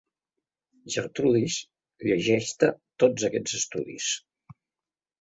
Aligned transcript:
Gertrudis, 0.95 1.59
llegeix-te 2.07 2.73
tots 3.07 3.31
aquests 3.31 3.63
estudis. 3.63 4.13